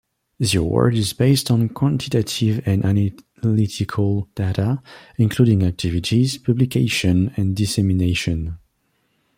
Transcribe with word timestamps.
The 0.39 0.57
award 0.57 0.95
is 0.95 1.13
based 1.13 1.51
on 1.51 1.69
quantitative 1.69 2.67
and 2.67 2.83
analytical 2.83 4.27
data, 4.33 4.81
including 5.19 5.61
activities, 5.61 6.39
publications 6.39 7.31
and 7.37 7.55
dissemination. 7.55 8.57